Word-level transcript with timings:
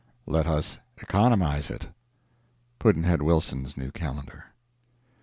Let 0.25 0.47
us 0.47 0.79
economize 0.97 1.69
it. 1.69 1.89
Pudd'nhead 2.79 3.21
Wilson's 3.21 3.77
New 3.77 3.91
Calendar. 3.91 4.45